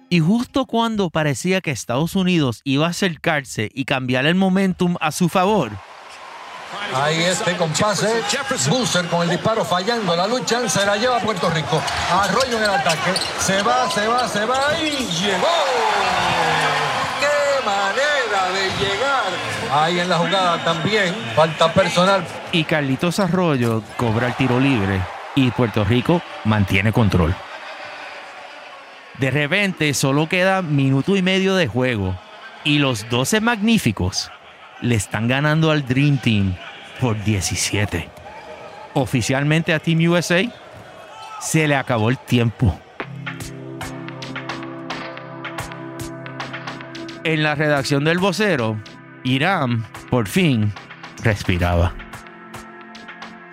[0.09, 5.11] Y justo cuando parecía que Estados Unidos iba a acercarse y cambiar el momentum a
[5.11, 5.73] su favor,
[6.95, 8.23] Ahí este con pase.
[8.69, 10.69] Busser con el disparo fallando la lucha.
[10.69, 11.83] Se la lleva a Puerto Rico.
[12.11, 13.13] Arroyo en el ataque.
[13.41, 16.76] Se va, se va, se va y llegó.
[18.47, 19.33] ¡Qué manera de llegar!
[19.73, 21.15] Ahí en la jugada también.
[21.35, 22.25] Falta personal.
[22.53, 25.01] y Carlitos Arroyo cobra el tiro libre
[25.35, 27.35] y Puerto Rico mantiene control.
[29.19, 32.17] De repente solo queda minuto y medio de juego
[32.65, 34.31] y los 12 magníficos
[34.81, 36.55] le están ganando al Dream Team
[37.01, 38.09] por 17.
[38.95, 40.43] Oficialmente a Team USA
[41.41, 42.79] se le acabó el tiempo.
[47.27, 48.81] En la redacción del vocero,
[49.25, 50.73] Irán Por fin,
[51.25, 51.93] respiraba.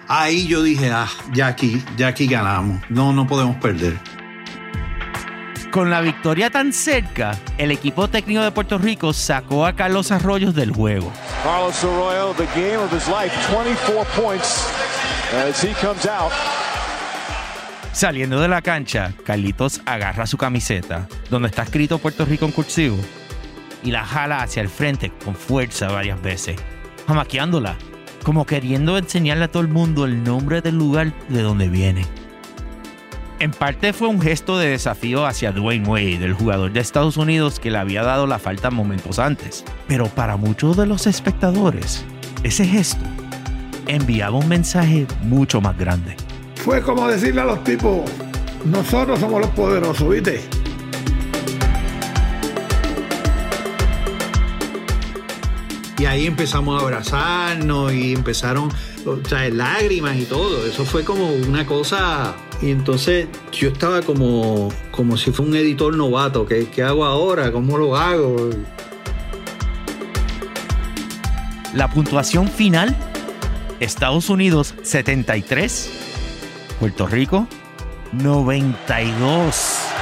[0.08, 2.84] Ahí yo dije, ah, ya aquí, ya aquí ganamos.
[2.90, 3.98] No, no podemos perder.
[5.72, 10.54] Con la victoria tan cerca, el equipo técnico de Puerto Rico sacó a Carlos Arroyos
[10.54, 11.12] del juego.
[11.44, 14.72] Carlos Arroyo, the game of his life, 24 points
[15.34, 16.32] as he comes out.
[17.92, 22.98] Saliendo de la cancha, Carlitos agarra su camiseta, donde está escrito Puerto Rico en cursivo,
[23.84, 26.56] y la jala hacia el frente con fuerza varias veces,
[27.08, 27.76] jamaqueándola,
[28.24, 32.06] como queriendo enseñarle a todo el mundo el nombre del lugar de donde viene.
[33.40, 37.60] En parte fue un gesto de desafío hacia Dwayne Wade, el jugador de Estados Unidos
[37.60, 39.66] que le había dado la falta momentos antes.
[39.88, 42.06] Pero para muchos de los espectadores,
[42.44, 43.04] ese gesto
[43.88, 46.16] enviaba un mensaje mucho más grande.
[46.56, 48.10] Fue como decirle a los tipos,
[48.64, 50.42] nosotros somos los poderosos, ¿viste?
[56.04, 58.70] Y ahí empezamos a abrazarnos y empezaron
[59.06, 60.68] o sea, lágrimas y todo.
[60.68, 62.36] Eso fue como una cosa.
[62.62, 66.46] Y entonces yo estaba como, como si fuera un editor novato.
[66.46, 67.54] ¿Qué, ¿Qué hago ahora?
[67.54, 68.50] ¿Cómo lo hago?
[71.74, 72.94] La puntuación final,
[73.80, 75.90] Estados Unidos 73,
[76.82, 77.48] Puerto Rico
[78.12, 79.48] 92.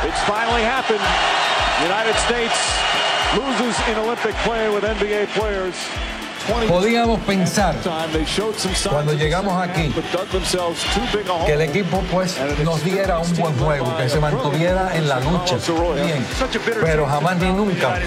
[0.04, 1.00] It's finally happened.
[1.86, 2.91] United States
[3.36, 5.76] loses in Olympic play with NBA players.
[6.68, 7.76] Podíamos pensar
[8.90, 9.94] cuando llegamos aquí
[11.46, 15.58] que el equipo pues nos diera un buen juego, que se mantuviera en la lucha.
[16.04, 16.26] Bien,
[16.82, 18.00] pero jamás ni nunca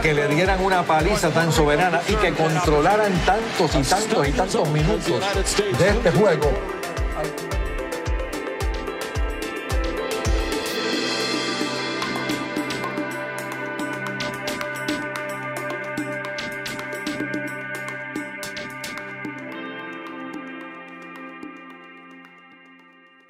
[0.00, 4.68] que le dieran una paliza tan soberana y que controlaran tantos y tantos y tantos
[4.68, 5.20] minutos
[5.78, 6.81] de este juego.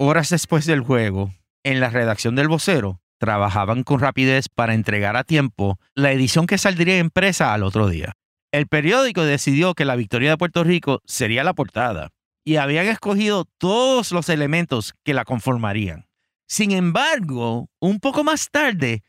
[0.05, 1.31] Horas después del juego,
[1.63, 6.57] en la redacción del vocero, trabajaban con rapidez para entregar a tiempo la edición que
[6.57, 8.11] saldría impresa al otro día.
[8.51, 12.09] El periódico decidió que la victoria de Puerto Rico sería la portada
[12.43, 16.05] y habían escogido todos los elementos que la conformarían.
[16.49, 19.03] Sin embargo, un poco más tarde,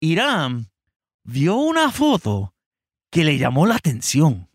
[0.00, 0.66] Irán
[1.24, 2.52] vio una foto
[3.10, 4.50] que le llamó la atención.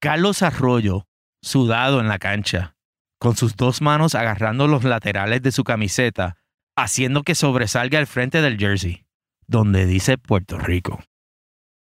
[0.00, 1.06] Carlos Arroyo,
[1.40, 2.73] sudado en la cancha,
[3.18, 6.36] con sus dos manos agarrando los laterales de su camiseta,
[6.76, 9.06] haciendo que sobresalga el frente del jersey,
[9.46, 11.02] donde dice Puerto Rico.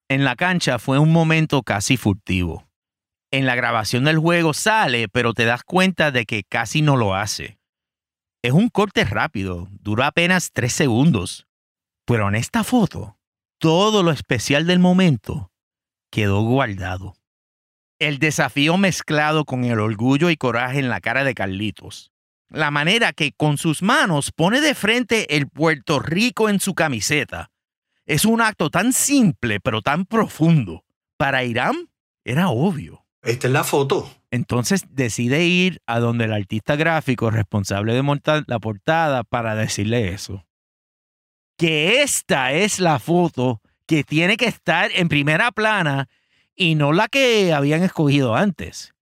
[0.09, 2.69] En la cancha fue un momento casi furtivo.
[3.31, 7.15] En la grabación del juego sale, pero te das cuenta de que casi no lo
[7.15, 7.59] hace.
[8.43, 11.47] Es un corte rápido, dura apenas tres segundos.
[12.05, 13.17] Pero en esta foto,
[13.59, 15.51] todo lo especial del momento
[16.11, 17.15] quedó guardado.
[18.03, 22.11] El desafío mezclado con el orgullo y coraje en la cara de Carlitos.
[22.49, 27.53] La manera que con sus manos pone de frente el Puerto Rico en su camiseta.
[28.05, 30.85] Es un acto tan simple pero tan profundo.
[31.17, 31.91] Para Irán
[32.25, 33.07] era obvio.
[33.23, 34.11] Esta es la foto.
[34.33, 40.09] Entonces decide ir a donde el artista gráfico responsable de montar la portada para decirle
[40.09, 40.45] eso.
[41.57, 46.09] Que esta es la foto que tiene que estar en primera plana
[46.63, 48.95] y no la que habían escogido antes.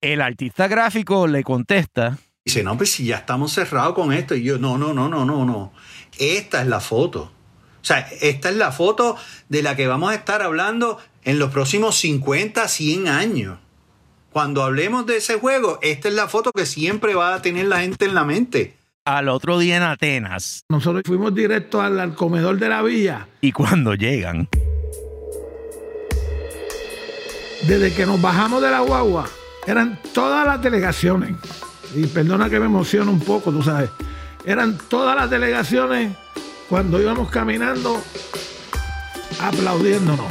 [0.00, 2.16] El artista gráfico le contesta.
[2.42, 4.34] Dice, no, pues si ya estamos cerrados con esto.
[4.34, 5.72] Y yo, no, no, no, no, no, no.
[6.18, 7.32] Esta es la foto.
[7.82, 9.16] O sea, esta es la foto
[9.50, 13.58] de la que vamos a estar hablando en los próximos 50, 100 años.
[14.30, 17.80] Cuando hablemos de ese juego, esta es la foto que siempre va a tener la
[17.80, 18.76] gente en la mente.
[19.04, 20.64] Al otro día en Atenas.
[20.70, 23.28] Nosotros fuimos directo al, al comedor de la villa.
[23.40, 24.48] Y cuando llegan,
[27.66, 29.26] Desde que nos bajamos de la guagua,
[29.66, 31.34] eran todas las delegaciones.
[31.94, 33.90] Y perdona que me emocione un poco, tú sabes.
[34.44, 36.16] Eran todas las delegaciones
[36.68, 38.00] cuando íbamos caminando
[39.40, 40.26] aplaudiéndonos.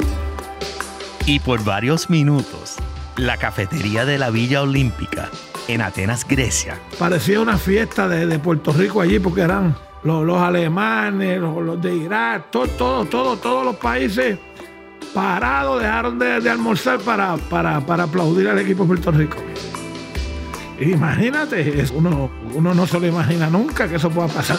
[1.26, 2.76] y por varios minutos,
[3.16, 5.28] la cafetería de la Villa Olímpica
[5.68, 10.40] en Atenas, Grecia, Parecía una fiesta de, de Puerto Rico allí porque eran los, los
[10.40, 14.38] alemanes, los, los de Irak, todo, todo, todo, todos los países
[15.14, 19.36] parados dejaron de, de almorzar para, para, para aplaudir al equipo de Puerto Rico.
[20.80, 24.58] Imagínate, uno, uno no se lo imagina nunca que eso pueda pasar.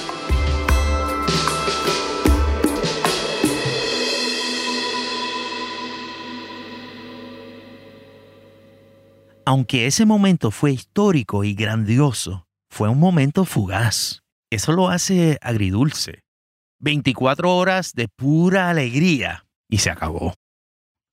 [9.46, 14.24] Aunque ese momento fue histórico y grandioso, fue un momento fugaz.
[14.50, 16.24] Eso lo hace agridulce.
[16.80, 20.34] 24 horas de pura alegría y se acabó.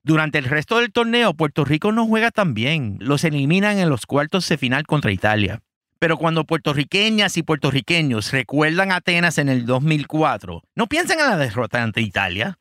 [0.03, 2.97] Durante el resto del torneo, Puerto Rico no juega tan bien.
[2.99, 5.61] Los eliminan en los cuartos de final contra Italia.
[5.97, 11.81] Pero cuando puertorriqueñas y puertorriqueños recuerdan Atenas en el 2004, no piensan en la derrota
[11.81, 12.59] ante Italia.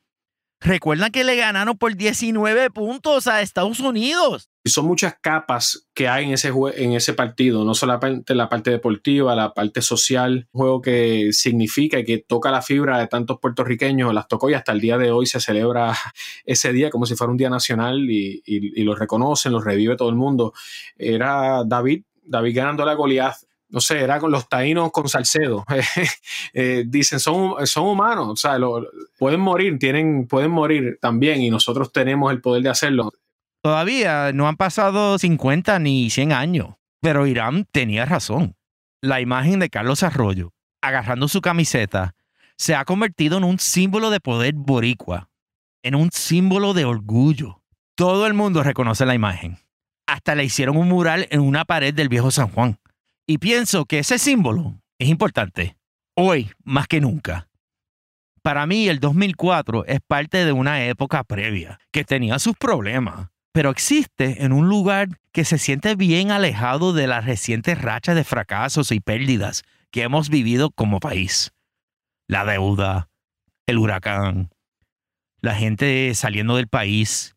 [0.60, 4.48] Recuerdan que le ganaron por 19 puntos a Estados Unidos.
[4.66, 8.70] Y son muchas capas que hay en ese, en ese partido, no solamente la parte
[8.70, 13.38] deportiva, la parte social, un juego que significa y que toca la fibra de tantos
[13.40, 15.94] puertorriqueños, las tocó y hasta el día de hoy se celebra
[16.46, 20.08] ese día como si fuera un día nacional y, y, lo reconocen, lo revive todo
[20.08, 20.54] el mundo.
[20.96, 23.36] Era David, David ganando la Goliath
[23.74, 25.64] no sé, era con los taínos con Salcedo.
[26.54, 28.86] eh, dicen, son, son humanos, o sea, lo,
[29.18, 33.10] pueden morir, tienen, pueden morir también y nosotros tenemos el poder de hacerlo.
[33.64, 38.56] Todavía no han pasado 50 ni 100 años, pero Irán tenía razón.
[39.00, 40.52] La imagen de Carlos Arroyo,
[40.82, 42.14] agarrando su camiseta,
[42.58, 45.30] se ha convertido en un símbolo de poder boricua,
[45.82, 47.62] en un símbolo de orgullo.
[47.94, 49.56] Todo el mundo reconoce la imagen.
[50.06, 52.78] Hasta le hicieron un mural en una pared del viejo San Juan.
[53.26, 55.78] Y pienso que ese símbolo es importante,
[56.14, 57.48] hoy más que nunca.
[58.42, 63.70] Para mí el 2004 es parte de una época previa que tenía sus problemas, pero
[63.70, 68.90] existe en un lugar que se siente bien alejado de las recientes rachas de fracasos
[68.90, 71.52] y pérdidas que hemos vivido como país.
[72.26, 73.10] La deuda,
[73.68, 74.50] el huracán,
[75.40, 77.36] la gente saliendo del país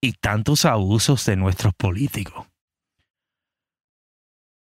[0.00, 2.46] y tantos abusos de nuestros políticos.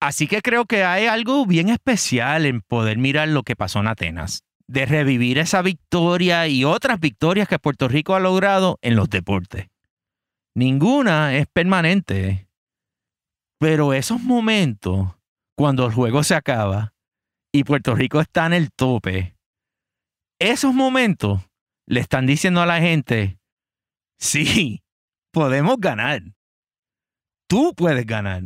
[0.01, 3.87] Así que creo que hay algo bien especial en poder mirar lo que pasó en
[3.87, 9.11] Atenas, de revivir esa victoria y otras victorias que Puerto Rico ha logrado en los
[9.11, 9.67] deportes.
[10.55, 12.47] Ninguna es permanente,
[13.59, 15.09] pero esos momentos,
[15.57, 16.93] cuando el juego se acaba
[17.53, 19.35] y Puerto Rico está en el tope,
[20.39, 21.41] esos momentos
[21.87, 23.37] le están diciendo a la gente,
[24.17, 24.81] sí,
[25.33, 26.21] podemos ganar.
[27.49, 28.43] Tú puedes ganar.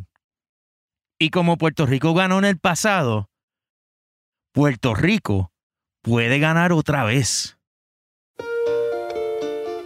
[1.19, 3.29] Y como Puerto Rico ganó en el pasado,
[4.51, 5.51] Puerto Rico
[6.01, 7.59] puede ganar otra vez.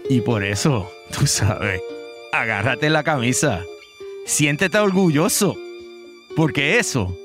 [0.09, 1.81] Y por eso, tú sabes,
[2.33, 3.63] agárrate la camisa,
[4.25, 5.55] siéntete orgulloso,
[6.35, 7.15] porque eso,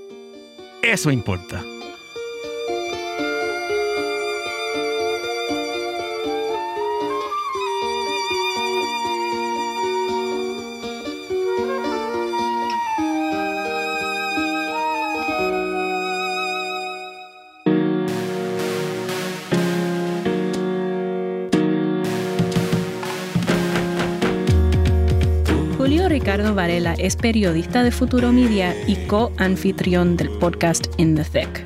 [0.82, 1.64] eso importa.
[26.28, 31.64] Ricardo Varela es periodista de Futuro Media y co-anfitrión del podcast In the Thick.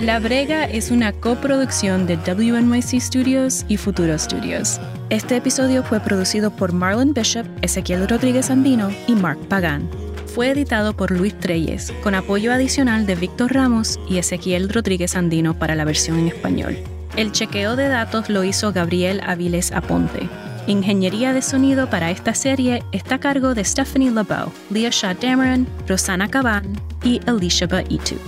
[0.00, 4.78] La Brega es una coproducción de WNYC Studios y Futuro Studios.
[5.08, 9.88] Este episodio fue producido por Marlon Bishop, Ezequiel Rodríguez Andino y Mark Pagan.
[10.26, 15.58] Fue editado por Luis Treyes, con apoyo adicional de Víctor Ramos y Ezequiel Rodríguez Andino
[15.58, 16.76] para la versión en español.
[17.16, 20.28] El chequeo de datos lo hizo Gabriel Aviles Aponte.
[20.68, 25.66] Ingeniería de sonido para esta serie está a cargo de Stephanie LeBeau, Leah Shaw Dameron,
[25.88, 26.64] Rosana Caban
[27.02, 28.20] y Alicia Itub.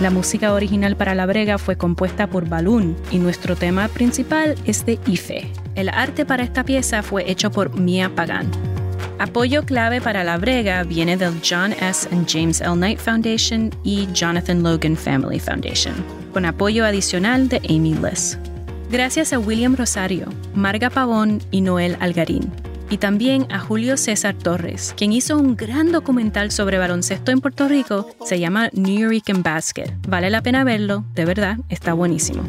[0.00, 4.84] La música original para La Brega fue compuesta por Balloon y nuestro tema principal es
[4.84, 5.52] de Ife.
[5.76, 8.50] El arte para esta pieza fue hecho por Mia Pagan.
[9.20, 12.08] Apoyo clave para La Brega viene del John S.
[12.10, 12.72] and James L.
[12.72, 15.94] Knight Foundation y Jonathan Logan Family Foundation,
[16.32, 18.38] con apoyo adicional de Amy Liss.
[18.90, 22.50] Gracias a William Rosario, Marga Pavón y Noel Algarín.
[22.90, 27.68] Y también a Julio César Torres, quien hizo un gran documental sobre baloncesto en Puerto
[27.68, 29.94] Rico, se llama New York Basket.
[30.08, 32.42] Vale la pena verlo, de verdad, está buenísimo.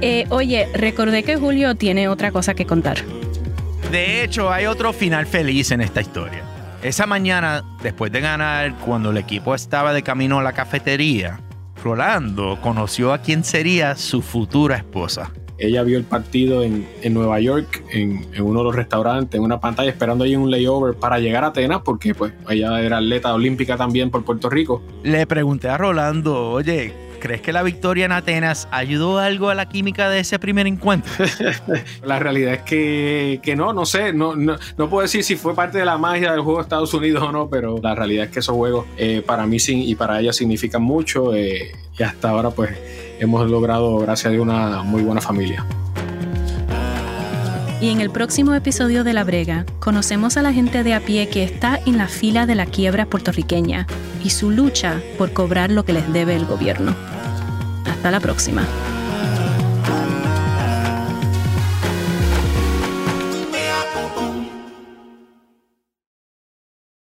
[0.00, 2.96] Eh, oye, recordé que Julio tiene otra cosa que contar.
[3.92, 6.42] De hecho, hay otro final feliz en esta historia.
[6.82, 11.40] Esa mañana, después de ganar, cuando el equipo estaba de camino a la cafetería,
[11.82, 15.30] Rolando conoció a quien sería su futura esposa.
[15.58, 19.44] Ella vio el partido en, en Nueva York, en, en, uno de los restaurantes, en
[19.44, 23.32] una pantalla, esperando ahí un layover para llegar a Atenas, porque pues ella era atleta
[23.32, 24.82] olímpica también por Puerto Rico.
[25.02, 29.68] Le pregunté a Rolando, oye, ¿crees que la victoria en Atenas ayudó algo a la
[29.68, 31.12] química de ese primer encuentro?
[32.04, 35.54] la realidad es que, que no, no sé, no, no, no, puedo decir si fue
[35.54, 38.30] parte de la magia del juego de Estados Unidos o no, pero la realidad es
[38.30, 42.50] que esos juegos eh, para mí y para ella significan mucho eh, y hasta ahora
[42.50, 42.76] pues
[43.18, 45.64] hemos logrado, gracias a Dios, una muy buena familia.
[47.80, 51.28] Y en el próximo episodio de La Brega, conocemos a la gente de a pie
[51.28, 53.86] que está en la fila de la quiebra puertorriqueña
[54.24, 56.96] y su lucha por cobrar lo que les debe el gobierno.
[57.84, 58.66] Hasta la próxima.